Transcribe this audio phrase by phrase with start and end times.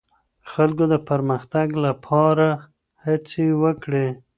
[0.51, 2.47] خلګو د پرمختګ لپاره
[3.03, 4.07] هڅې وکړې.